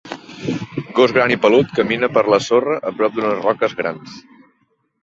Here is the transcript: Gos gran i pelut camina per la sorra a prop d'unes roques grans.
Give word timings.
Gos 0.99 1.13
gran 1.17 1.33
i 1.35 1.37
pelut 1.43 1.75
camina 1.81 2.09
per 2.17 2.25
la 2.35 2.41
sorra 2.49 2.79
a 2.81 2.95
prop 2.99 3.17
d'unes 3.21 3.39
roques 3.47 3.79
grans. 3.85 4.21